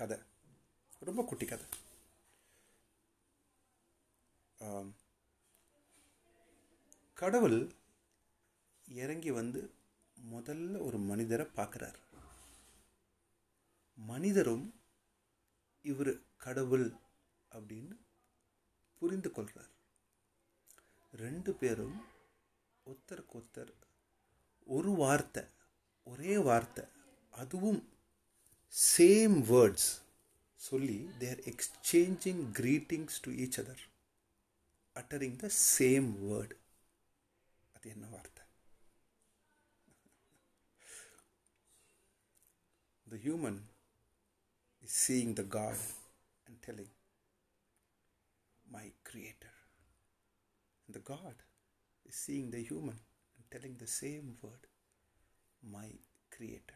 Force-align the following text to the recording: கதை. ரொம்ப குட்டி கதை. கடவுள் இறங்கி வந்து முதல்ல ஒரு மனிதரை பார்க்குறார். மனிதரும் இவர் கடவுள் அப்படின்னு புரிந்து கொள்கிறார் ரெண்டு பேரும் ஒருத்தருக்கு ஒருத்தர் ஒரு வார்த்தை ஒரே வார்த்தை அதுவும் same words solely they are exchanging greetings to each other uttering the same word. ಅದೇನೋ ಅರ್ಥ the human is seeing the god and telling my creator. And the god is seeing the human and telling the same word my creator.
கதை. 0.00 0.18
ரொம்ப 1.08 1.20
குட்டி 1.28 1.46
கதை. 1.46 1.66
கடவுள் 7.18 7.58
இறங்கி 8.88 9.30
வந்து 9.38 9.60
முதல்ல 10.16 10.82
ஒரு 10.86 10.98
மனிதரை 11.10 11.46
பார்க்குறார். 11.58 11.98
மனிதரும் 13.98 14.66
இவர் 15.84 16.12
கடவுள் 16.44 16.86
அப்படின்னு 17.52 17.96
புரிந்து 19.02 19.30
கொள்கிறார் 19.30 19.72
ரெண்டு 21.12 21.50
பேரும் 21.60 21.98
ஒருத்தருக்கு 22.86 23.36
ஒருத்தர் 23.40 23.72
ஒரு 24.76 24.90
வார்த்தை 25.02 25.42
ஒரே 26.06 26.34
வார்த்தை 26.48 26.84
அதுவும் 27.42 27.80
same 28.70 29.46
words 29.46 30.00
solely 30.56 31.08
they 31.18 31.28
are 31.34 31.42
exchanging 31.52 32.52
greetings 32.52 33.18
to 33.18 33.30
each 33.44 33.58
other 33.58 33.76
uttering 34.96 35.36
the 35.44 35.50
same 35.50 36.08
word. 36.28 36.52
ಅದೇನೋ 37.76 38.08
ಅರ್ಥ 38.20 38.38
the 43.12 43.18
human 43.26 43.56
is 44.86 44.92
seeing 45.04 45.30
the 45.38 45.46
god 45.56 45.78
and 46.46 46.56
telling 46.66 46.90
my 48.76 48.84
creator. 49.08 49.54
And 50.84 50.94
the 50.96 51.04
god 51.12 51.36
is 52.08 52.14
seeing 52.24 52.50
the 52.54 52.62
human 52.70 52.98
and 53.34 53.44
telling 53.54 53.74
the 53.78 53.90
same 54.02 54.28
word 54.42 54.62
my 55.76 55.88
creator. 56.36 56.69